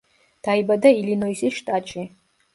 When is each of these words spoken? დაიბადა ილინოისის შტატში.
დაიბადა 0.47 0.93
ილინოისის 1.01 1.61
შტატში. 1.61 2.09